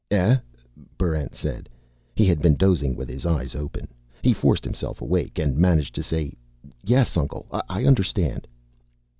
"Eh?" 0.09 0.35
Barrent 0.97 1.35
said. 1.35 1.69
He 2.15 2.25
had 2.25 2.41
been 2.41 2.55
dozing 2.55 2.95
with 2.95 3.07
his 3.07 3.23
eyes 3.23 3.53
open. 3.53 3.87
He 4.23 4.33
forced 4.33 4.63
himself 4.65 4.99
awake 4.99 5.37
and 5.37 5.55
managed 5.59 5.93
to 5.93 6.01
say, 6.01 6.33
"Yes, 6.83 7.15
Uncle, 7.15 7.45
I 7.69 7.85
understand." 7.85 8.47